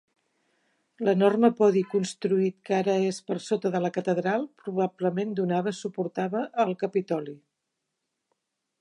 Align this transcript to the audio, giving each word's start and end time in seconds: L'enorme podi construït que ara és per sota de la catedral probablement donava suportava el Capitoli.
L'enorme 1.07 1.51
podi 1.59 1.83
construït 1.91 2.57
que 2.69 2.75
ara 2.79 2.95
és 3.11 3.21
per 3.29 3.37
sota 3.49 3.73
de 3.77 3.83
la 3.85 3.93
catedral 3.99 4.49
probablement 4.65 5.39
donava 5.43 5.77
suportava 5.85 6.45
el 6.67 6.77
Capitoli. 6.85 7.41